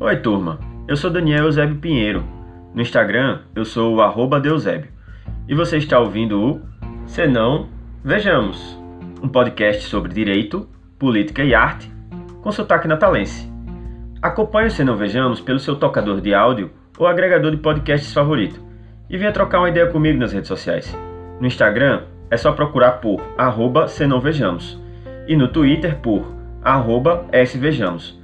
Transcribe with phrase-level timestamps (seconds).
[0.00, 0.60] Oi, turma.
[0.86, 2.22] Eu sou Daniel Eusébio Pinheiro.
[2.72, 4.92] No Instagram, eu sou o Deusébio.
[5.48, 6.60] E você está ouvindo o
[7.04, 7.66] Senão,
[8.04, 8.78] Vejamos,
[9.20, 10.68] um podcast sobre direito,
[11.00, 11.92] política e arte,
[12.42, 13.52] com sotaque natalense.
[14.22, 18.62] Acompanhe o Senão Vejamos pelo seu tocador de áudio ou agregador de podcasts favorito
[19.10, 20.96] e venha trocar uma ideia comigo nas redes sociais.
[21.40, 23.86] No Instagram, é só procurar por arroba
[25.26, 28.16] e no Twitter por arroba SVejamos.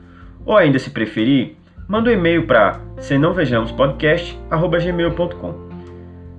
[0.47, 1.57] Ou ainda, se preferir,
[1.89, 5.65] manda um e-mail para senãovejamospodcast.gmail.com.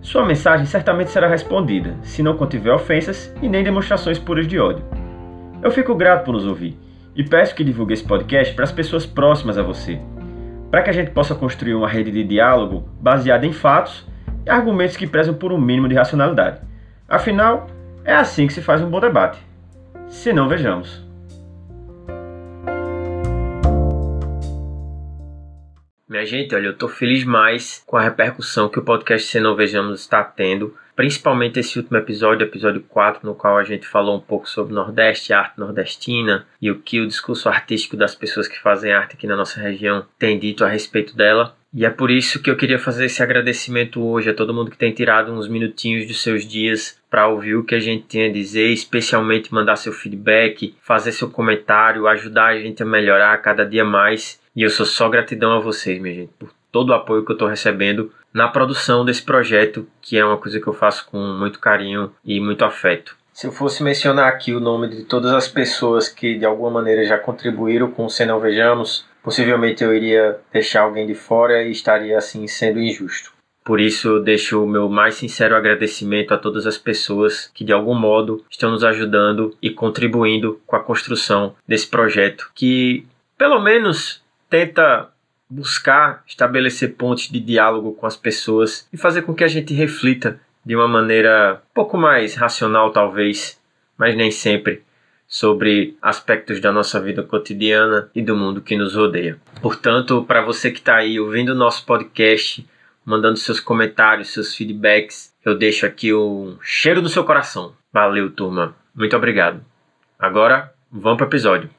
[0.02, 4.86] Sua mensagem certamente será respondida, se não contiver ofensas e nem demonstrações puras de ódio.
[5.64, 6.78] Eu fico grato por nos ouvir
[7.16, 10.02] e peço que divulgue esse podcast para as pessoas próximas a você,
[10.70, 14.06] para que a gente possa construir uma rede de diálogo baseada em fatos
[14.46, 16.60] e argumentos que prezam por um mínimo de racionalidade.
[17.08, 17.68] Afinal,
[18.04, 19.40] é assim que se faz um bom debate.
[20.08, 21.05] Se não, vejamos.
[26.16, 29.38] Minha gente, olha, eu tô feliz mais com a repercussão que o podcast Se
[29.96, 34.50] está tendo, principalmente esse último episódio, episódio 4, no qual a gente falou um pouco
[34.50, 39.18] sobre Nordeste, arte nordestina e o que o discurso artístico das pessoas que fazem arte
[39.18, 41.54] aqui na nossa região tem dito a respeito dela.
[41.74, 44.78] E é por isso que eu queria fazer esse agradecimento hoje a todo mundo que
[44.78, 48.32] tem tirado uns minutinhos dos seus dias para ouvir o que a gente tem a
[48.32, 53.84] dizer, especialmente mandar seu feedback, fazer seu comentário, ajudar a gente a melhorar cada dia
[53.84, 54.40] mais.
[54.56, 57.36] E eu sou só gratidão a vocês, minha gente, por todo o apoio que eu
[57.36, 61.60] estou recebendo na produção desse projeto, que é uma coisa que eu faço com muito
[61.60, 63.18] carinho e muito afeto.
[63.34, 67.04] Se eu fosse mencionar aqui o nome de todas as pessoas que de alguma maneira
[67.04, 71.72] já contribuíram com o Se Não Vejamos, possivelmente eu iria deixar alguém de fora e
[71.72, 73.34] estaria assim sendo injusto.
[73.64, 77.74] Por isso eu deixo o meu mais sincero agradecimento a todas as pessoas que de
[77.74, 83.06] algum modo estão nos ajudando e contribuindo com a construção desse projeto que
[83.38, 85.10] pelo menos tenta
[85.50, 90.40] buscar estabelecer pontos de diálogo com as pessoas e fazer com que a gente reflita
[90.66, 93.60] de uma maneira um pouco mais racional, talvez,
[93.98, 94.82] mas nem sempre,
[95.28, 99.40] sobre aspectos da nossa vida cotidiana e do mundo que nos rodeia.
[99.62, 102.68] Portanto, para você que está aí ouvindo o nosso podcast,
[103.06, 107.74] mandando seus comentários, seus feedbacks, eu deixo aqui um cheiro no seu coração.
[107.94, 108.76] Valeu, turma.
[108.96, 109.64] Muito obrigado.
[110.18, 111.70] Agora, vamos para o episódio.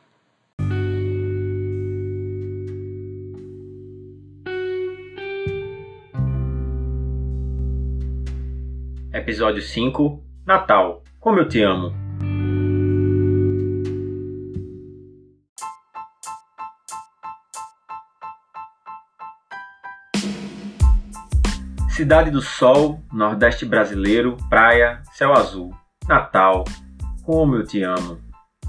[9.16, 11.90] Episódio 5 Natal Como eu te amo.
[21.88, 25.74] Cidade do Sol, Nordeste brasileiro, praia, céu azul.
[26.06, 26.64] Natal,
[27.24, 28.25] como eu te amo.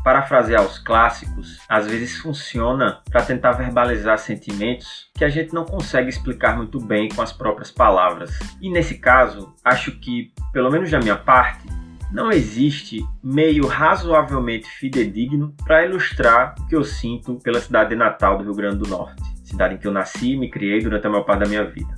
[0.07, 6.07] Parafrasear os clássicos às vezes funciona para tentar verbalizar sentimentos que a gente não consegue
[6.07, 8.31] explicar muito bem com as próprias palavras.
[8.61, 11.67] E nesse caso, acho que, pelo menos da minha parte,
[12.09, 18.45] não existe meio razoavelmente fidedigno para ilustrar o que eu sinto pela cidade natal do
[18.45, 21.25] Rio Grande do Norte, cidade em que eu nasci e me criei durante a maior
[21.25, 21.93] parte da minha vida.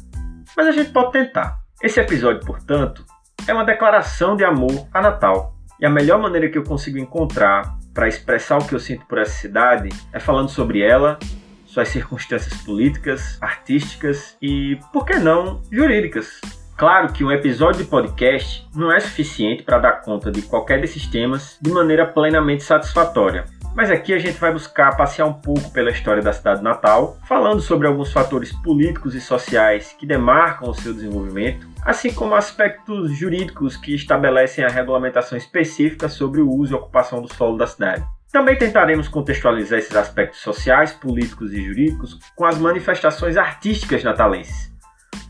[0.58, 1.60] Mas a gente pode tentar.
[1.80, 3.06] Esse episódio, portanto,
[3.48, 5.54] é uma declaração de amor a Natal.
[5.80, 9.18] E a melhor maneira que eu consigo encontrar para expressar o que eu sinto por
[9.18, 11.20] essa cidade é falando sobre ela,
[11.66, 16.40] suas circunstâncias políticas, artísticas e, por que não, jurídicas.
[16.78, 21.08] Claro que um episódio de podcast não é suficiente para dar conta de qualquer desses
[21.08, 23.44] temas de maneira plenamente satisfatória.
[23.76, 27.62] Mas aqui a gente vai buscar passear um pouco pela história da cidade natal, falando
[27.62, 33.78] sobre alguns fatores políticos e sociais que demarcam o seu desenvolvimento, assim como aspectos jurídicos
[33.78, 38.04] que estabelecem a regulamentação específica sobre o uso e ocupação do solo da cidade.
[38.32, 44.72] Também tentaremos contextualizar esses aspectos sociais, políticos e jurídicos com as manifestações artísticas natalenses.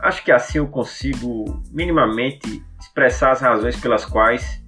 [0.02, 4.62] Acho que assim eu consigo minimamente expressar as razões pelas quais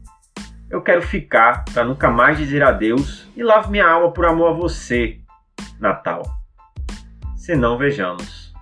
[0.72, 4.54] eu quero ficar para nunca mais dizer adeus e lavo minha alma por amor a
[4.54, 5.20] você,
[5.80, 6.24] Natal.
[7.36, 8.54] Se não, vejamos.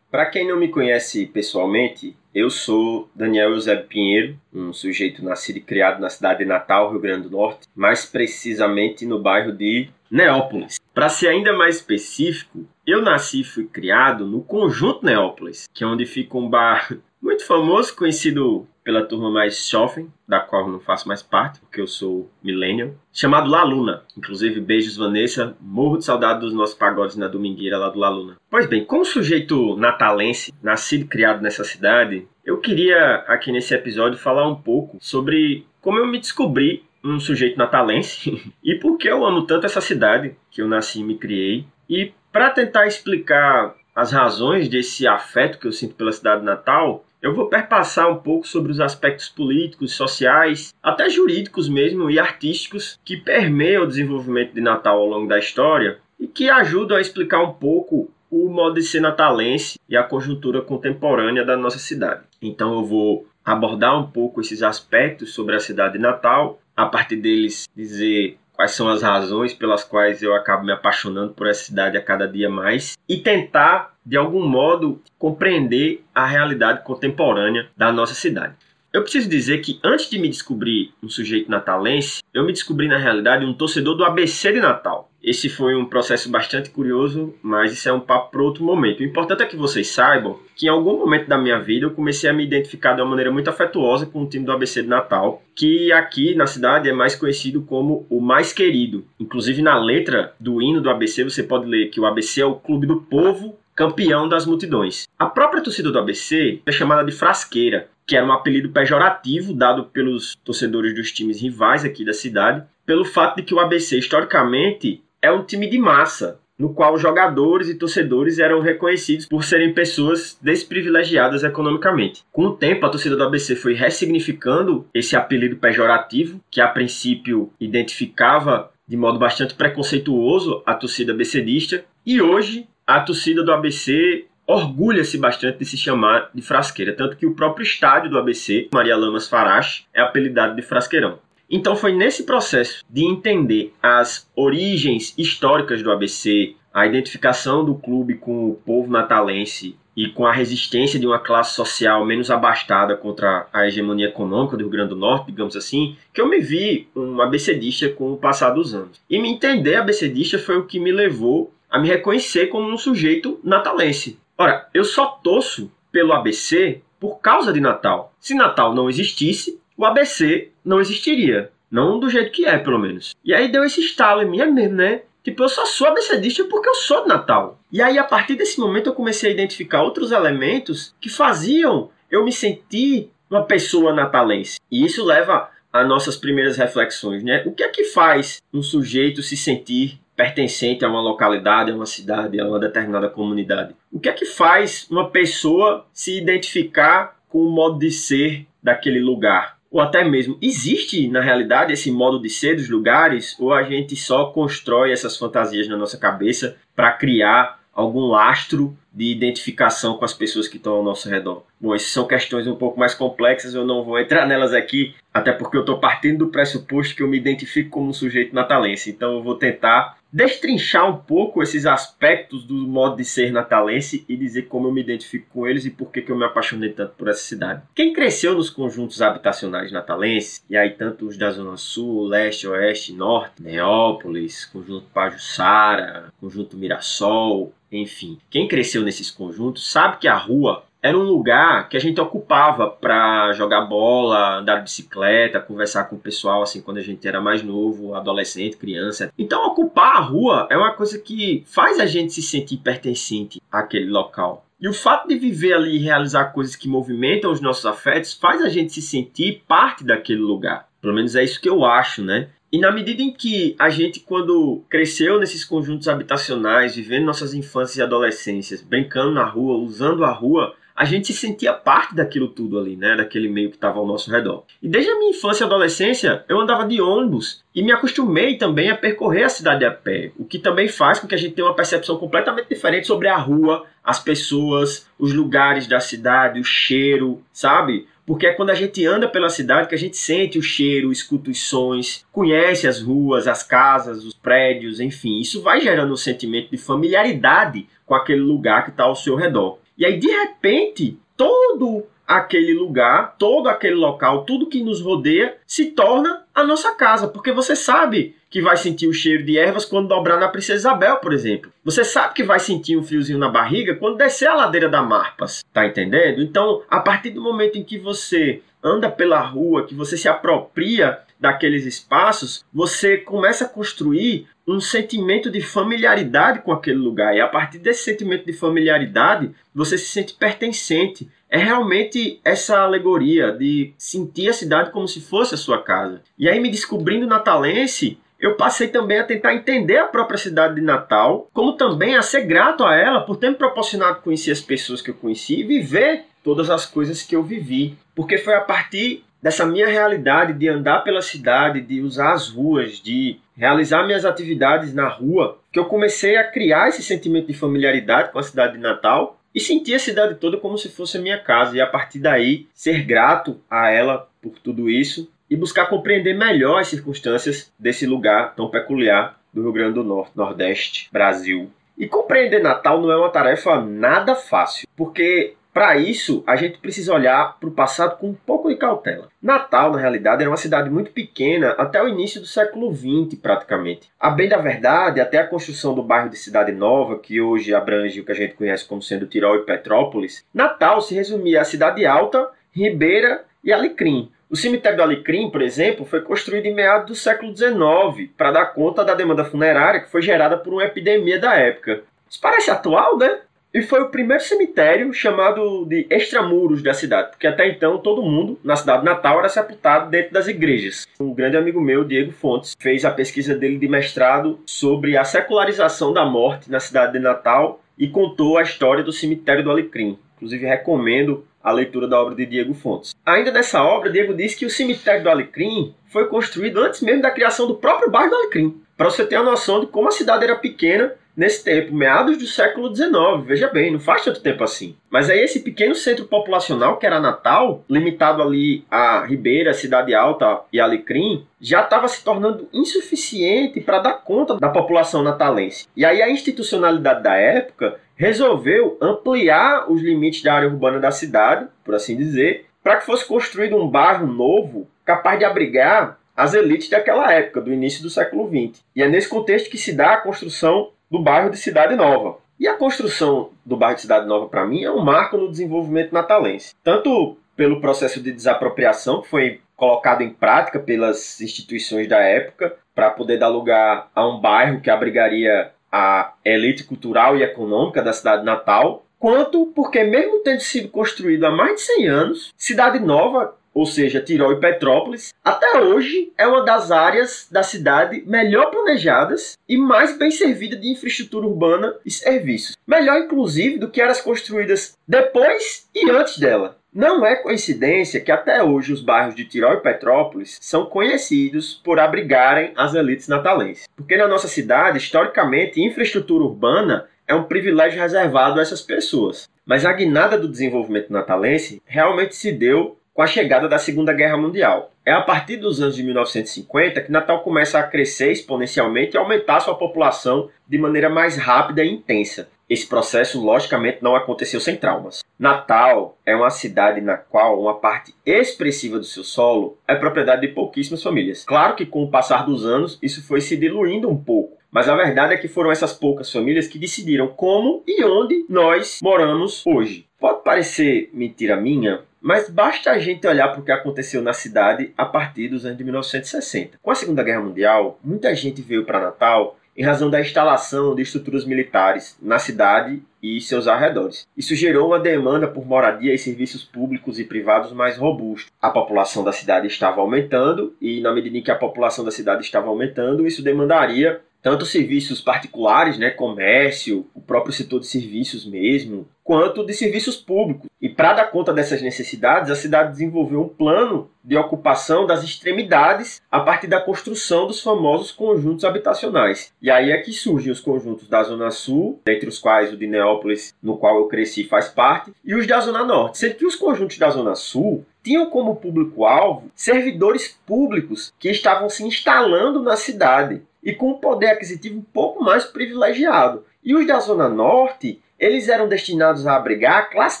[0.10, 5.62] Para quem não me conhece pessoalmente, eu sou Daniel Eusébio Pinheiro, um sujeito nascido e
[5.62, 10.78] criado na cidade de Natal, Rio Grande do Norte, mais precisamente no bairro de Neópolis.
[10.92, 15.86] Para ser ainda mais específico, eu nasci e fui criado no Conjunto Neópolis, que é
[15.86, 20.80] onde fica um bar muito famoso, conhecido pela turma mais jovem, da qual eu não
[20.80, 24.02] faço mais parte, porque eu sou millennial, chamado La Luna.
[24.16, 25.56] Inclusive, beijos, Vanessa.
[25.60, 28.36] Morro de saudade dos nossos pagodes na domingueira lá do La Luna.
[28.50, 34.18] Pois bem, como sujeito natalense, nascido e criado nessa cidade, eu queria aqui nesse episódio
[34.18, 39.24] falar um pouco sobre como eu me descobri um sujeito natalense e por que eu
[39.24, 41.66] amo tanto essa cidade que eu nasci e me criei.
[41.88, 47.34] E para tentar explicar as razões desse afeto que eu sinto pela cidade natal, eu
[47.34, 53.16] vou perpassar um pouco sobre os aspectos políticos, sociais, até jurídicos mesmo e artísticos que
[53.16, 57.52] permeiam o desenvolvimento de Natal ao longo da história e que ajudam a explicar um
[57.52, 62.22] pouco o modo de ser natalense e a conjuntura contemporânea da nossa cidade.
[62.40, 67.16] Então eu vou abordar um pouco esses aspectos sobre a cidade de Natal, a partir
[67.16, 71.96] deles dizer quais são as razões pelas quais eu acabo me apaixonando por essa cidade
[71.96, 78.12] a cada dia mais e tentar, de algum modo, compreender a realidade contemporânea da nossa
[78.12, 78.54] cidade.
[78.92, 82.98] Eu preciso dizer que antes de me descobrir um sujeito natalense, eu me descobri na
[82.98, 85.09] realidade um torcedor do ABC de Natal.
[85.22, 89.00] Esse foi um processo bastante curioso, mas isso é um papo para outro momento.
[89.00, 92.28] O importante é que vocês saibam que em algum momento da minha vida eu comecei
[92.30, 95.42] a me identificar de uma maneira muito afetuosa com o time do ABC de Natal,
[95.54, 99.04] que aqui na cidade é mais conhecido como o mais querido.
[99.18, 102.54] Inclusive na letra do hino do ABC você pode ler que o ABC é o
[102.54, 105.06] clube do povo campeão das multidões.
[105.18, 109.84] A própria torcida do ABC é chamada de frasqueira, que era um apelido pejorativo dado
[109.84, 115.02] pelos torcedores dos times rivais aqui da cidade, pelo fato de que o ABC historicamente
[115.22, 120.38] é um time de massa, no qual jogadores e torcedores eram reconhecidos por serem pessoas
[120.42, 122.22] desprivilegiadas economicamente.
[122.30, 127.50] Com o tempo, a torcida do ABC foi ressignificando esse apelido pejorativo, que a princípio
[127.58, 135.16] identificava de modo bastante preconceituoso a torcida ABCdista, e hoje a torcida do ABC orgulha-se
[135.16, 139.28] bastante de se chamar de frasqueira, tanto que o próprio estádio do ABC, Maria Lamas
[139.28, 141.20] Farache, é apelidado de frasqueirão.
[141.50, 148.14] Então foi nesse processo de entender as origens históricas do ABC, a identificação do clube
[148.14, 153.48] com o povo natalense e com a resistência de uma classe social menos abastada contra
[153.52, 157.20] a hegemonia econômica do Rio Grande do Norte, digamos assim, que eu me vi um
[157.20, 159.00] abecedista com o passar dos anos.
[159.10, 163.40] E me entender abecedista foi o que me levou a me reconhecer como um sujeito
[163.42, 164.18] natalense.
[164.38, 168.14] Ora, eu só torço pelo ABC por causa de Natal.
[168.18, 171.50] Se Natal não existisse, o ABC não existiria.
[171.70, 173.14] Não do jeito que é, pelo menos.
[173.24, 175.02] E aí deu esse estalo em mim é mesmo, né?
[175.24, 177.58] Tipo, eu só sou ABCdista porque eu sou de Natal.
[177.72, 182.22] E aí, a partir desse momento, eu comecei a identificar outros elementos que faziam eu
[182.22, 184.58] me sentir uma pessoa natalense.
[184.70, 187.42] E isso leva a nossas primeiras reflexões, né?
[187.46, 191.86] O que é que faz um sujeito se sentir pertencente a uma localidade, a uma
[191.86, 193.74] cidade, a uma determinada comunidade.
[193.90, 199.00] O que é que faz uma pessoa se identificar com o modo de ser daquele
[199.00, 199.59] lugar?
[199.70, 203.36] Ou até mesmo, existe na realidade esse modo de ser dos lugares?
[203.38, 209.12] Ou a gente só constrói essas fantasias na nossa cabeça para criar algum lastro de
[209.12, 211.44] identificação com as pessoas que estão ao nosso redor.
[211.60, 215.32] Bom, essas são questões um pouco mais complexas, eu não vou entrar nelas aqui, até
[215.32, 219.14] porque eu estou partindo do pressuposto que eu me identifico como um sujeito natalense, então
[219.14, 224.42] eu vou tentar destrinchar um pouco esses aspectos do modo de ser natalense e dizer
[224.42, 227.08] como eu me identifico com eles e por que, que eu me apaixonei tanto por
[227.08, 227.62] essa cidade.
[227.74, 232.92] Quem cresceu nos conjuntos habitacionais natalenses, e aí tanto os da Zona Sul, Leste, Oeste,
[232.92, 240.64] Norte, Neópolis, Conjunto Pajussara, Conjunto Mirassol, enfim, quem cresceu nesses conjuntos sabe que a rua
[240.82, 245.96] era um lugar que a gente ocupava para jogar bola, andar de bicicleta, conversar com
[245.96, 249.12] o pessoal assim quando a gente era mais novo, adolescente, criança.
[249.18, 253.90] Então ocupar a rua é uma coisa que faz a gente se sentir pertencente àquele
[253.90, 254.46] local.
[254.60, 258.42] E o fato de viver ali e realizar coisas que movimentam os nossos afetos faz
[258.42, 260.68] a gente se sentir parte daquele lugar.
[260.80, 262.28] Pelo menos é isso que eu acho, né?
[262.52, 267.76] E na medida em que a gente, quando cresceu nesses conjuntos habitacionais, vivendo nossas infâncias
[267.78, 272.58] e adolescências, brincando na rua, usando a rua, a gente se sentia parte daquilo tudo
[272.58, 272.96] ali, né?
[272.96, 274.44] Daquele meio que estava ao nosso redor.
[274.62, 278.70] E desde a minha infância e adolescência, eu andava de ônibus e me acostumei também
[278.70, 281.46] a percorrer a cidade a pé, o que também faz com que a gente tenha
[281.46, 287.22] uma percepção completamente diferente sobre a rua, as pessoas, os lugares da cidade, o cheiro,
[287.30, 287.86] sabe?
[288.06, 291.30] Porque é quando a gente anda pela cidade que a gente sente o cheiro, escuta
[291.30, 295.20] os sons, conhece as ruas, as casas, os prédios, enfim.
[295.20, 299.58] Isso vai gerando um sentimento de familiaridade com aquele lugar que está ao seu redor.
[299.80, 305.70] E aí, de repente, todo aquele lugar, todo aquele local, tudo que nos rodeia se
[305.70, 309.88] torna a nossa casa, porque você sabe que vai sentir o cheiro de ervas quando
[309.88, 311.50] dobrar na Princesa Isabel, por exemplo.
[311.64, 315.42] Você sabe que vai sentir um friozinho na barriga quando descer a ladeira da Marpas,
[315.50, 316.20] tá entendendo?
[316.20, 320.98] Então, a partir do momento em que você anda pela rua, que você se apropria
[321.18, 327.14] daqueles espaços, você começa a construir um sentimento de familiaridade com aquele lugar.
[327.14, 331.08] E a partir desse sentimento de familiaridade, você se sente pertencente.
[331.28, 336.02] é realmente essa alegoria de sentir a cidade como se fosse a sua casa.
[336.18, 340.60] E aí, me descobrindo natalense, eu passei também a tentar entender a própria cidade de
[340.60, 344.82] Natal, como também a ser grato a ela por ter me proporcionado conhecer as pessoas
[344.82, 347.78] que eu conheci e viver todas as coisas que eu vivi.
[347.94, 352.80] Porque foi a partir dessa minha realidade de andar pela cidade, de usar as ruas,
[352.80, 358.12] de realizar minhas atividades na rua, que eu comecei a criar esse sentimento de familiaridade
[358.12, 361.18] com a cidade de Natal e sentir a cidade toda como se fosse a minha
[361.18, 361.56] casa.
[361.56, 366.58] E a partir daí, ser grato a ela por tudo isso e buscar compreender melhor
[366.58, 371.50] as circunstâncias desse lugar tão peculiar do Rio Grande do Norte, Nordeste, Brasil.
[371.78, 376.94] E compreender Natal não é uma tarefa nada fácil, porque para isso a gente precisa
[376.94, 379.08] olhar para o passado com um pouco de cautela.
[379.22, 383.90] Natal, na realidade, era uma cidade muito pequena até o início do século XX, praticamente.
[383.98, 388.00] A bem da verdade, até a construção do bairro de Cidade Nova, que hoje abrange
[388.00, 391.84] o que a gente conhece como sendo Tirol e Petrópolis, Natal se resumia a Cidade
[391.84, 396.94] Alta, Ribeira e Alecrim, o cemitério do Alecrim, por exemplo, foi construído em meados do
[396.94, 401.34] século XIX para dar conta da demanda funerária que foi gerada por uma epidemia da
[401.34, 401.82] época.
[402.08, 403.22] Isso parece atual, né?
[403.52, 408.38] E foi o primeiro cemitério chamado de extramuros da cidade, porque até então todo mundo
[408.44, 410.86] na cidade natal era sepultado dentro das igrejas.
[411.00, 415.92] Um grande amigo meu, Diego Fontes, fez a pesquisa dele de mestrado sobre a secularização
[415.92, 419.98] da morte na cidade de Natal e contou a história do cemitério do Alecrim.
[420.14, 422.94] Inclusive recomendo a leitura da obra de Diego Fontes.
[423.04, 427.10] Ainda nessa obra, Diego diz que o cemitério do Alecrim foi construído antes mesmo da
[427.10, 428.62] criação do próprio bairro do Alecrim.
[428.76, 432.26] Para você ter a noção de como a cidade era pequena nesse tempo, meados do
[432.26, 432.90] século XIX.
[433.26, 434.74] Veja bem, não faz tanto tempo assim.
[434.88, 440.40] Mas aí esse pequeno centro populacional, que era Natal, limitado ali a Ribeira, Cidade Alta
[440.50, 445.68] e Alecrim, já estava se tornando insuficiente para dar conta da população natalense.
[445.76, 451.46] E aí a institucionalidade da época resolveu ampliar os limites da área urbana da cidade,
[451.62, 456.70] por assim dizer, para que fosse construído um bairro novo capaz de abrigar as elites
[456.70, 458.62] daquela época, do início do século XX.
[458.74, 462.18] E é nesse contexto que se dá a construção do bairro de Cidade Nova.
[462.38, 465.92] E a construção do bairro de Cidade Nova, para mim, é um marco no desenvolvimento
[465.92, 466.54] natalense.
[466.64, 472.90] Tanto pelo processo de desapropriação que foi colocado em prática pelas instituições da época para
[472.90, 478.24] poder dar lugar a um bairro que abrigaria a elite cultural e econômica da cidade
[478.24, 483.66] natal, quanto porque, mesmo tendo sido construído há mais de 100 anos, Cidade Nova ou
[483.66, 489.56] seja, Tirol e Petrópolis, até hoje é uma das áreas da cidade melhor planejadas e
[489.56, 492.56] mais bem servida de infraestrutura urbana e serviços.
[492.66, 496.58] Melhor, inclusive, do que eras construídas depois e antes dela.
[496.72, 501.80] Não é coincidência que até hoje os bairros de Tirol e Petrópolis são conhecidos por
[501.80, 503.68] abrigarem as elites natalenses.
[503.74, 509.28] Porque na nossa cidade, historicamente, infraestrutura urbana é um privilégio reservado a essas pessoas.
[509.44, 514.16] Mas a guinada do desenvolvimento natalense realmente se deu com a chegada da Segunda Guerra
[514.16, 514.72] Mundial.
[514.84, 519.40] É a partir dos anos de 1950 que Natal começa a crescer exponencialmente e aumentar
[519.40, 522.28] sua população de maneira mais rápida e intensa.
[522.48, 525.04] Esse processo, logicamente, não aconteceu sem traumas.
[525.16, 530.34] Natal é uma cidade na qual uma parte expressiva do seu solo é propriedade de
[530.34, 531.24] pouquíssimas famílias.
[531.24, 534.36] Claro que, com o passar dos anos, isso foi se diluindo um pouco.
[534.50, 538.80] Mas a verdade é que foram essas poucas famílias que decidiram como e onde nós
[538.82, 539.86] moramos hoje.
[540.00, 544.72] Pode parecer mentira minha, mas basta a gente olhar para o que aconteceu na cidade
[544.76, 546.58] a partir dos anos de 1960.
[546.62, 550.82] Com a Segunda Guerra Mundial, muita gente veio para Natal em razão da instalação de
[550.82, 554.06] estruturas militares na cidade e seus arredores.
[554.16, 558.32] Isso gerou uma demanda por moradia e serviços públicos e privados mais robustos.
[558.40, 562.24] A população da cidade estava aumentando e, na medida em que a população da cidade
[562.24, 568.86] estava aumentando, isso demandaria tanto serviços particulares, né, comércio, o próprio setor de serviços mesmo,
[569.10, 570.48] quanto de serviços públicos.
[570.62, 576.00] E para dar conta dessas necessidades, a cidade desenvolveu um plano de ocupação das extremidades
[576.08, 579.32] a partir da construção dos famosos conjuntos habitacionais.
[579.42, 582.68] E aí é que surgem os conjuntos da Zona Sul, dentre os quais o de
[582.68, 585.98] Neópolis, no qual eu cresci, faz parte, e os da Zona Norte.
[585.98, 591.64] Sendo que os conjuntos da Zona Sul tinham como público-alvo servidores públicos que estavam se
[591.64, 596.24] instalando na cidade e com um poder aquisitivo um pouco mais privilegiado.
[596.44, 600.00] E os da Zona Norte, eles eram destinados a abrigar a classe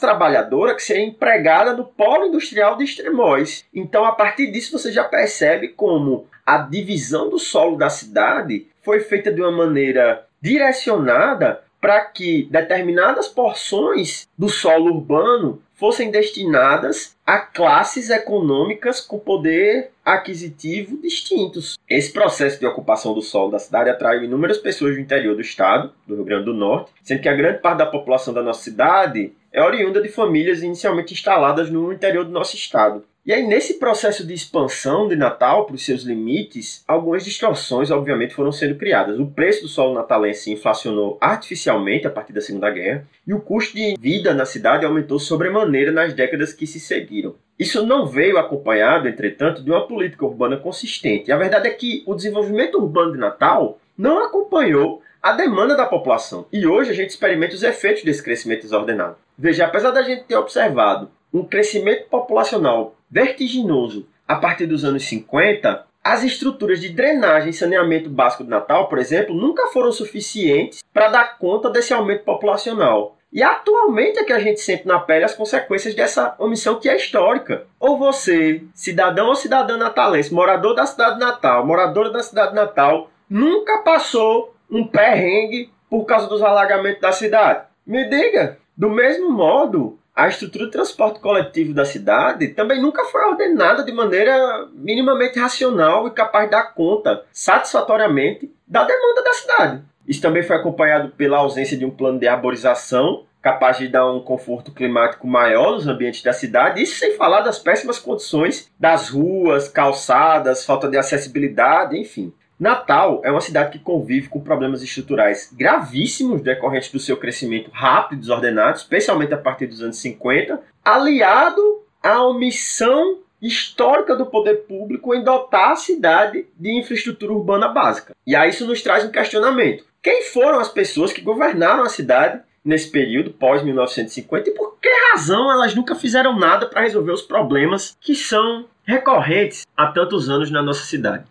[0.00, 3.66] trabalhadora que seria empregada no polo industrial de Extremóis.
[3.74, 9.00] Então, a partir disso, você já percebe como a divisão do solo da cidade foi
[9.00, 17.38] feita de uma maneira direcionada para que determinadas porções do solo urbano fossem destinadas a
[17.38, 21.78] classes econômicas com poder aquisitivo distintos.
[21.88, 25.90] Esse processo de ocupação do solo da cidade atraiu inúmeras pessoas do interior do estado,
[26.06, 29.32] do Rio Grande do Norte, sendo que a grande parte da população da nossa cidade
[29.50, 33.02] é oriunda de famílias inicialmente instaladas no interior do nosso estado.
[33.24, 38.34] E aí, nesse processo de expansão de Natal para os seus limites, algumas distorções, obviamente,
[38.34, 39.20] foram sendo criadas.
[39.20, 43.76] O preço do solo natalense inflacionou artificialmente a partir da Segunda Guerra, e o custo
[43.76, 47.34] de vida na cidade aumentou sobremaneira nas décadas que se seguiram.
[47.58, 51.30] Isso não veio acompanhado, entretanto, de uma política urbana consistente.
[51.30, 56.46] A verdade é que o desenvolvimento urbano de Natal não acompanhou a demanda da população.
[56.50, 59.16] E hoje a gente experimenta os efeitos desse crescimento desordenado.
[59.38, 65.86] Veja, apesar da gente ter observado um crescimento populacional vertiginoso a partir dos anos 50,
[66.02, 71.08] as estruturas de drenagem e saneamento básico de Natal, por exemplo, nunca foram suficientes para
[71.08, 73.16] dar conta desse aumento populacional.
[73.32, 76.96] E atualmente é que a gente sente na pele as consequências dessa omissão que é
[76.96, 77.66] histórica.
[77.78, 82.56] Ou você, cidadão ou cidadã natalense, morador da cidade de Natal, moradora da cidade de
[82.56, 87.66] Natal, nunca passou um perrengue por causa dos alagamentos da cidade?
[87.86, 93.22] Me diga, do mesmo modo, a estrutura de transporte coletivo da cidade também nunca foi
[93.24, 99.82] ordenada de maneira minimamente racional e capaz de dar conta satisfatoriamente da demanda da cidade.
[100.06, 104.20] Isso também foi acompanhado pela ausência de um plano de arborização capaz de dar um
[104.20, 109.66] conforto climático maior nos ambientes da cidade, isso sem falar das péssimas condições das ruas,
[109.66, 112.30] calçadas, falta de acessibilidade, enfim.
[112.60, 118.18] Natal é uma cidade que convive com problemas estruturais gravíssimos decorrentes do seu crescimento rápido
[118.18, 125.14] e desordenado, especialmente a partir dos anos 50, aliado à omissão histórica do poder público
[125.14, 128.14] em dotar a cidade de infraestrutura urbana básica.
[128.26, 129.86] E aí isso nos traz um questionamento.
[130.02, 135.50] Quem foram as pessoas que governaram a cidade nesse período pós-1950 e por que razão
[135.50, 140.62] elas nunca fizeram nada para resolver os problemas que são recorrentes há tantos anos na
[140.62, 141.24] nossa cidade?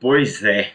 [0.00, 0.72] Pois é.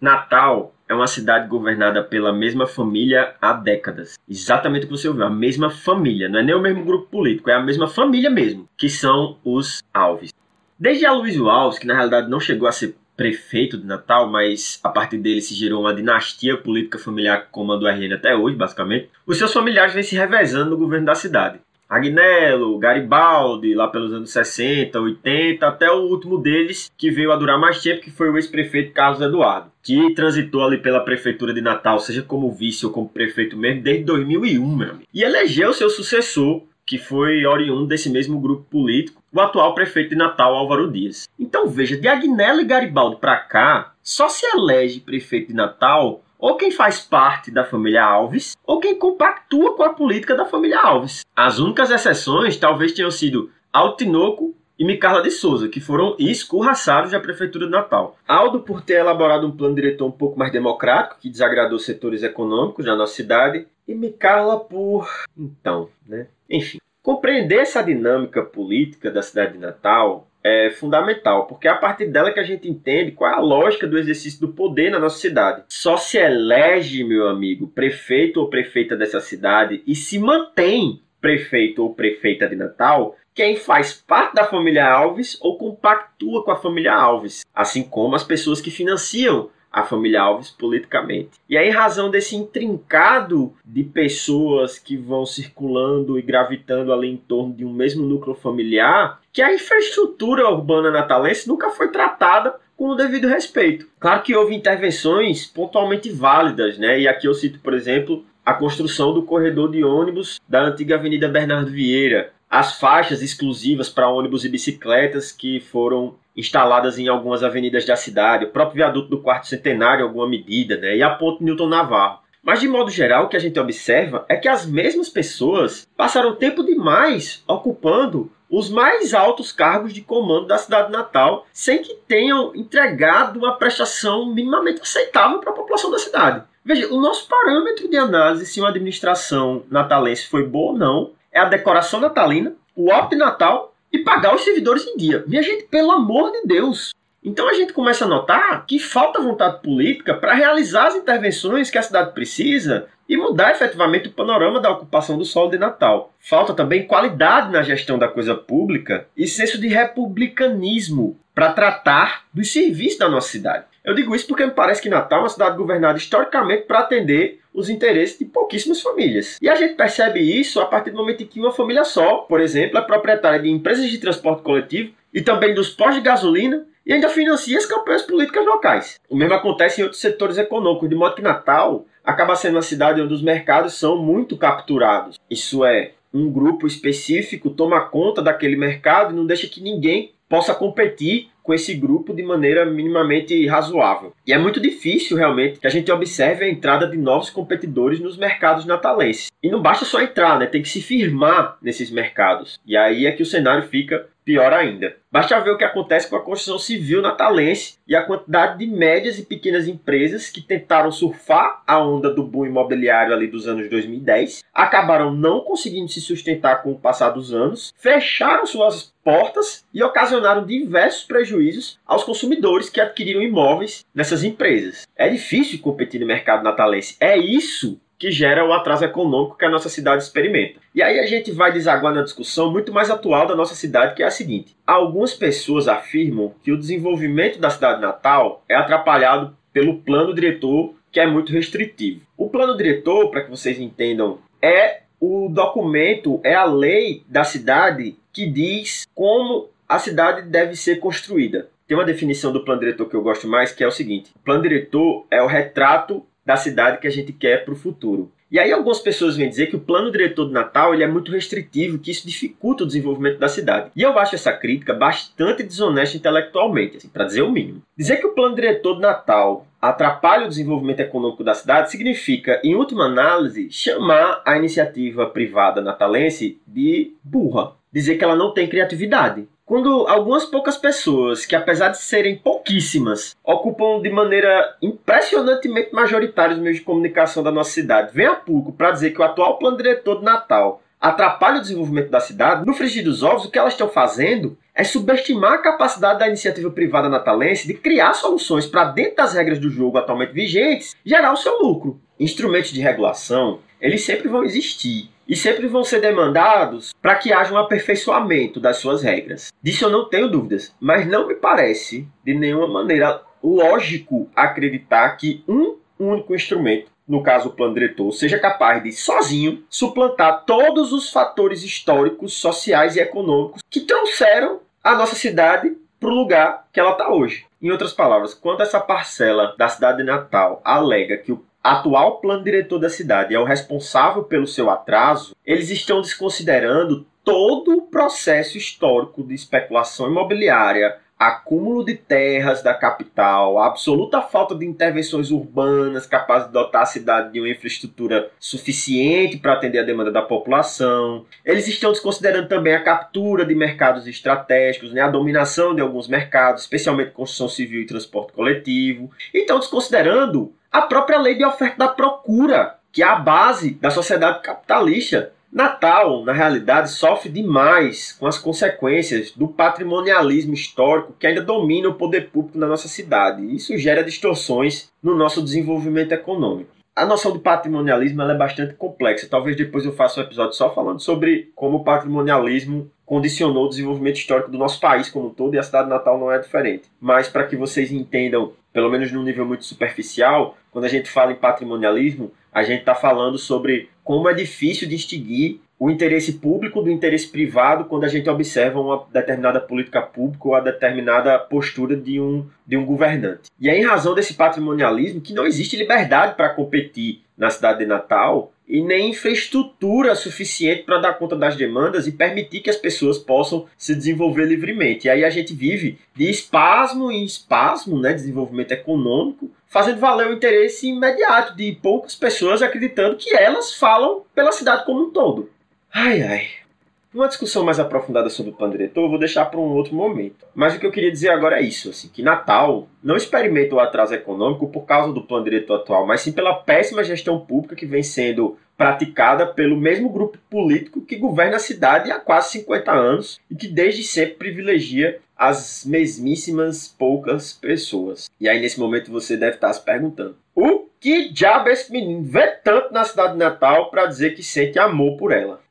[0.00, 4.18] Natal é uma cidade governada pela mesma família há décadas.
[4.28, 7.50] Exatamente o que você ouviu, a mesma família, não é nem o mesmo grupo político,
[7.50, 10.32] é a mesma família mesmo, que são os Alves.
[10.78, 14.88] Desde Aloysio Alves, que na realidade não chegou a ser prefeito de Natal, mas a
[14.88, 19.10] partir dele se gerou uma dinastia política familiar que comanda o RN até hoje, basicamente.
[19.26, 21.58] Os seus familiares vêm se revezando no governo da cidade.
[21.88, 27.58] Agnello, Garibaldi, lá pelos anos 60, 80, até o último deles, que veio a durar
[27.58, 31.98] mais tempo, que foi o ex-prefeito Carlos Eduardo, que transitou ali pela prefeitura de Natal,
[31.98, 35.08] seja como vice ou como prefeito mesmo, desde 2001, meu amigo.
[35.14, 40.16] E elegeu seu sucessor, que foi oriundo desse mesmo grupo político, o atual prefeito de
[40.16, 41.28] Natal, Álvaro Dias.
[41.38, 46.56] Então veja, de Agnello e Garibaldi para cá, só se elege prefeito de Natal ou
[46.56, 51.24] quem faz parte da família Alves, ou quem compactua com a política da família Alves.
[51.34, 57.18] As únicas exceções talvez tenham sido Altinoco e Micarla de Souza, que foram escorraçados da
[57.18, 58.16] Prefeitura de Natal.
[58.26, 62.84] Aldo, por ter elaborado um plano diretor um pouco mais democrático, que desagradou setores econômicos
[62.84, 65.10] da nossa cidade, e Micarla por.
[65.36, 66.28] Então, né?
[66.48, 66.78] Enfim.
[67.02, 72.32] Compreender essa dinâmica política da cidade de Natal é fundamental, porque é a partir dela
[72.32, 75.64] que a gente entende qual é a lógica do exercício do poder na nossa cidade.
[75.68, 81.94] Só se elege, meu amigo, prefeito ou prefeita dessa cidade e se mantém prefeito ou
[81.94, 87.44] prefeita de Natal quem faz parte da família Alves ou compactua com a família Alves,
[87.54, 91.30] assim como as pessoas que financiam a família Alves politicamente.
[91.48, 97.16] E aí, em razão desse intrincado de pessoas que vão circulando e gravitando ali em
[97.16, 102.90] torno de um mesmo núcleo familiar, que a infraestrutura urbana natalense nunca foi tratada com
[102.90, 103.88] o devido respeito.
[103.98, 107.00] Claro que houve intervenções pontualmente válidas, né?
[107.00, 111.28] E aqui eu cito, por exemplo, a construção do corredor de ônibus da antiga Avenida
[111.28, 117.84] Bernardo Vieira, as faixas exclusivas para ônibus e bicicletas que foram instaladas em algumas avenidas
[117.84, 121.42] da cidade, o próprio viaduto do quarto centenário em alguma medida, né, e a ponte
[121.42, 122.20] Newton Navarro.
[122.40, 126.36] Mas de modo geral, o que a gente observa é que as mesmas pessoas passaram
[126.36, 132.54] tempo demais ocupando os mais altos cargos de comando da cidade natal, sem que tenham
[132.54, 136.42] entregado uma prestação minimamente aceitável para a população da cidade.
[136.64, 141.40] Veja, o nosso parâmetro de análise se uma administração natalense foi boa ou não é
[141.40, 145.24] a decoração natalina, o ópio de Natal e pagar os servidores em dia.
[145.26, 146.92] Minha gente, pelo amor de Deus!
[147.22, 151.76] Então a gente começa a notar que falta vontade política para realizar as intervenções que
[151.76, 156.12] a cidade precisa e mudar efetivamente o panorama da ocupação do solo de Natal.
[156.20, 162.52] Falta também qualidade na gestão da coisa pública e senso de republicanismo para tratar dos
[162.52, 163.64] serviços da nossa cidade.
[163.88, 167.40] Eu digo isso porque me parece que Natal é uma cidade governada historicamente para atender
[167.54, 169.38] os interesses de pouquíssimas famílias.
[169.40, 172.38] E a gente percebe isso a partir do momento em que uma família só, por
[172.38, 176.92] exemplo, é proprietária de empresas de transporte coletivo e também dos postos de gasolina e
[176.92, 179.00] ainda financia as campanhas políticas locais.
[179.08, 183.00] O mesmo acontece em outros setores econômicos, de modo que Natal acaba sendo uma cidade
[183.00, 185.18] onde os mercados são muito capturados.
[185.30, 190.54] Isso é, um grupo específico toma conta daquele mercado e não deixa que ninguém possa
[190.54, 194.12] competir com esse grupo de maneira minimamente razoável.
[194.26, 198.18] E é muito difícil realmente que a gente observe a entrada de novos competidores nos
[198.18, 199.28] mercados natalenses.
[199.42, 200.44] E não basta só entrar, né?
[200.44, 202.60] Tem que se firmar nesses mercados.
[202.66, 204.94] E aí é que o cenário fica pior ainda.
[205.10, 209.18] Basta ver o que acontece com a construção civil natalense e a quantidade de médias
[209.18, 214.44] e pequenas empresas que tentaram surfar a onda do boom imobiliário ali dos anos 2010,
[214.52, 220.44] acabaram não conseguindo se sustentar com o passar dos anos, fecharam suas portas e ocasionaram
[220.44, 224.86] diversos prejuízos aos consumidores que adquiriram imóveis nessas empresas.
[224.94, 226.98] É difícil competir no mercado natalense.
[227.00, 230.60] É isso que gera o atraso econômico que a nossa cidade experimenta.
[230.74, 234.02] E aí a gente vai desaguar na discussão muito mais atual da nossa cidade, que
[234.02, 239.78] é a seguinte: algumas pessoas afirmam que o desenvolvimento da cidade natal é atrapalhado pelo
[239.78, 242.02] plano diretor, que é muito restritivo.
[242.16, 247.96] O plano diretor, para que vocês entendam, é o documento, é a lei da cidade
[248.12, 251.48] que diz como a cidade deve ser construída.
[251.66, 254.18] Tem uma definição do plano diretor que eu gosto mais, que é o seguinte: o
[254.20, 258.12] plano diretor é o retrato da cidade que a gente quer para o futuro.
[258.30, 261.10] E aí algumas pessoas vêm dizer que o plano diretor do Natal ele é muito
[261.10, 263.70] restritivo, que isso dificulta o desenvolvimento da cidade.
[263.74, 267.62] E eu acho essa crítica bastante desonesta intelectualmente, assim, para dizer o mínimo.
[267.74, 272.54] Dizer que o plano diretor do Natal atrapalha o desenvolvimento econômico da cidade significa, em
[272.54, 277.52] última análise, chamar a iniciativa privada natalense de burra.
[277.72, 283.16] Dizer que ela não tem criatividade quando algumas poucas pessoas, que apesar de serem pouquíssimas,
[283.24, 288.52] ocupam de maneira impressionantemente majoritária os meios de comunicação da nossa cidade, vem a público
[288.52, 292.52] para dizer que o atual plano diretor de Natal atrapalha o desenvolvimento da cidade, no
[292.52, 296.90] frigir dos ovos, o que elas estão fazendo é subestimar a capacidade da iniciativa privada
[296.90, 301.40] natalense de criar soluções para, dentro das regras do jogo atualmente vigentes, gerar o seu
[301.40, 301.80] lucro.
[301.98, 307.32] Instrumentos de regulação, eles sempre vão existir e sempre vão ser demandados para que haja
[307.32, 309.32] um aperfeiçoamento das suas regras.
[309.42, 315.24] Disso eu não tenho dúvidas, mas não me parece de nenhuma maneira lógico acreditar que
[315.26, 320.90] um único instrumento, no caso o plano diretor, seja capaz de sozinho suplantar todos os
[320.90, 326.72] fatores históricos, sociais e econômicos que trouxeram a nossa cidade para o lugar que ela
[326.72, 327.26] está hoje.
[327.40, 332.24] Em outras palavras, quando essa parcela da cidade de Natal alega que o atual plano
[332.24, 338.36] diretor da cidade é o responsável pelo seu atraso, eles estão desconsiderando todo o processo
[338.36, 345.86] histórico de especulação imobiliária, acúmulo de terras da capital, a absoluta falta de intervenções urbanas
[345.86, 351.06] capazes de dotar a cidade de uma infraestrutura suficiente para atender a demanda da população.
[351.24, 356.42] Eles estão desconsiderando também a captura de mercados estratégicos, né, a dominação de alguns mercados,
[356.42, 358.90] especialmente construção civil e transporte coletivo.
[359.14, 363.70] E estão desconsiderando a própria lei de oferta da procura, que é a base da
[363.70, 365.12] sociedade capitalista.
[365.30, 371.74] Natal, na realidade, sofre demais com as consequências do patrimonialismo histórico que ainda domina o
[371.74, 373.22] poder público na nossa cidade.
[373.34, 376.50] Isso gera distorções no nosso desenvolvimento econômico.
[376.74, 379.08] A noção de patrimonialismo é bastante complexa.
[379.10, 383.96] Talvez depois eu faça um episódio só falando sobre como o patrimonialismo condicionou o desenvolvimento
[383.96, 386.70] histórico do nosso país como um todo e a cidade natal não é diferente.
[386.80, 391.12] Mas para que vocês entendam, pelo menos num nível muito superficial, quando a gente fala
[391.12, 396.70] em patrimonialismo, a gente está falando sobre como é difícil distinguir o interesse público do
[396.70, 402.00] interesse privado quando a gente observa uma determinada política pública ou a determinada postura de
[402.00, 403.28] um, de um governante.
[403.38, 407.66] E é em razão desse patrimonialismo que não existe liberdade para competir na cidade de
[407.66, 412.98] Natal e nem infraestrutura suficiente para dar conta das demandas e permitir que as pessoas
[412.98, 414.86] possam se desenvolver livremente.
[414.86, 420.14] E aí a gente vive de espasmo em espasmo, né, desenvolvimento econômico, fazendo valer o
[420.14, 425.30] interesse imediato de poucas pessoas acreditando que elas falam pela cidade como um todo.
[425.72, 426.47] Ai ai.
[426.94, 430.24] Uma discussão mais aprofundada sobre o plano diretor eu vou deixar para um outro momento.
[430.34, 433.60] Mas o que eu queria dizer agora é isso, assim, que Natal não experimenta o
[433.60, 437.66] atraso econômico por causa do plano diretor atual, mas sim pela péssima gestão pública que
[437.66, 443.20] vem sendo praticada pelo mesmo grupo político que governa a cidade há quase 50 anos
[443.30, 448.10] e que desde sempre privilegia as mesmíssimas poucas pessoas.
[448.18, 452.28] E aí nesse momento você deve estar se perguntando: o que diabo esse menino vê
[452.28, 455.46] tanto na cidade de Natal para dizer que sente amor por ela?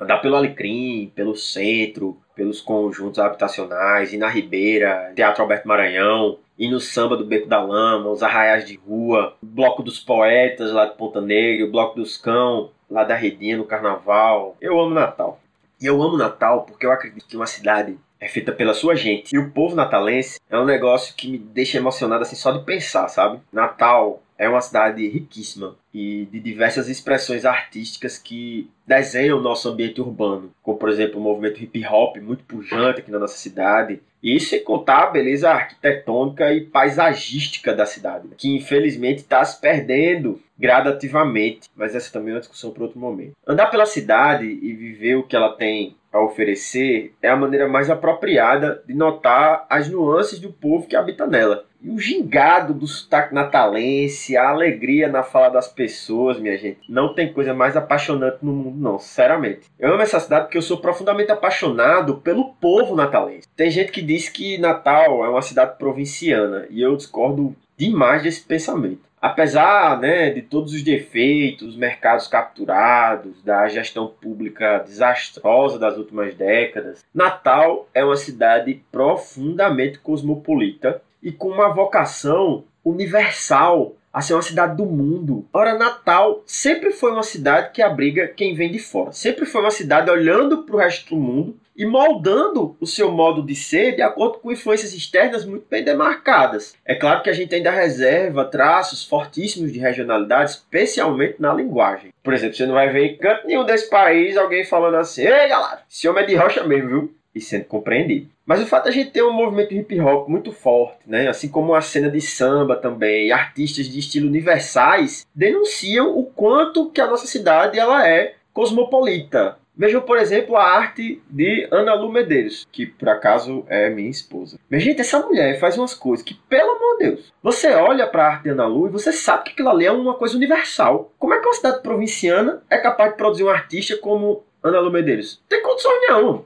[0.00, 6.68] Andar pelo Alecrim, pelo centro, pelos conjuntos habitacionais, e na Ribeira, Teatro Alberto Maranhão, e
[6.70, 10.96] no samba do Beco da Lama, os arraiais de rua, Bloco dos Poetas lá de
[10.96, 14.56] Ponta Negra, o Bloco dos Cão lá da Redinha no Carnaval.
[14.60, 15.40] Eu amo Natal.
[15.80, 19.34] E eu amo Natal porque eu acredito que uma cidade é feita pela sua gente.
[19.34, 23.08] E o povo natalense é um negócio que me deixa emocionado assim só de pensar,
[23.08, 23.40] sabe?
[23.52, 30.00] Natal é uma cidade riquíssima e de diversas expressões artísticas que desenham o nosso ambiente
[30.00, 34.40] urbano, como por exemplo o movimento hip hop, muito pujante aqui na nossa cidade, e
[34.40, 41.68] sem contar a beleza arquitetônica e paisagística da cidade, que infelizmente está se perdendo gradativamente,
[41.74, 43.32] mas essa também é uma discussão para outro momento.
[43.46, 47.88] Andar pela cidade e viver o que ela tem a oferecer é a maneira mais
[47.88, 51.64] apropriada de notar as nuances do povo que habita nela.
[51.82, 56.80] E o gingado do sotaque natalense, a alegria na fala das pessoas, minha gente.
[56.86, 59.70] Não tem coisa mais apaixonante no mundo, não, sinceramente.
[59.78, 63.48] Eu amo essa cidade porque eu sou profundamente apaixonado pelo povo natalense.
[63.56, 68.42] Tem gente que diz que Natal é uma cidade provinciana e eu discordo demais desse
[68.42, 69.09] pensamento.
[69.20, 76.34] Apesar né, de todos os defeitos, os mercados capturados, da gestão pública desastrosa das últimas
[76.34, 84.42] décadas, Natal é uma cidade profundamente cosmopolita e com uma vocação universal a ser uma
[84.42, 85.46] cidade do mundo.
[85.52, 89.12] Ora, Natal sempre foi uma cidade que abriga quem vem de fora.
[89.12, 93.42] Sempre foi uma cidade olhando para o resto do mundo e moldando o seu modo
[93.42, 96.76] de ser de acordo com influências externas muito bem demarcadas.
[96.84, 102.12] É claro que a gente ainda reserva traços fortíssimos de regionalidade, especialmente na linguagem.
[102.22, 105.48] Por exemplo, você não vai ver em canto nenhum desse país alguém falando assim: Ei,
[105.48, 107.14] galera, esse homem é de rocha mesmo, viu?
[107.34, 108.28] E sendo compreendido.
[108.44, 111.28] Mas o fato de a gente ter um movimento hip hop muito forte, né?
[111.28, 116.90] assim como a cena de samba também, e artistas de estilo universais, denunciam o quanto
[116.90, 119.56] que a nossa cidade ela é cosmopolita.
[119.80, 124.58] Vejam, por exemplo, a arte de Ana Lu Medeiros, que por acaso é minha esposa.
[124.70, 128.24] Mas, gente, essa mulher faz umas coisas que, pelo amor de Deus, você olha para
[128.24, 131.10] a arte de Ana Lu e você sabe que aquilo ali é uma coisa universal.
[131.18, 134.90] Como é que uma cidade provinciana é capaz de produzir um artista como Ana Lu
[134.90, 135.42] Medeiros?
[135.48, 136.44] Tem condições não.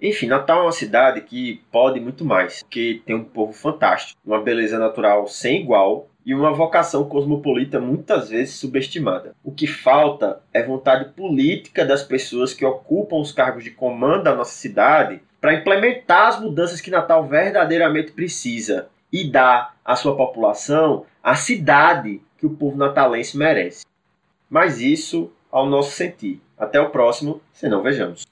[0.00, 4.40] Enfim, Natal é uma cidade que pode muito mais, que tem um povo fantástico, uma
[4.40, 9.34] beleza natural sem igual e uma vocação cosmopolita muitas vezes subestimada.
[9.42, 14.34] O que falta é vontade política das pessoas que ocupam os cargos de comando da
[14.34, 21.04] nossa cidade para implementar as mudanças que Natal verdadeiramente precisa e dar à sua população
[21.22, 23.84] a cidade que o povo natalense merece.
[24.48, 26.40] Mas isso ao nosso sentir.
[26.56, 28.24] Até o próximo, se não vejamos.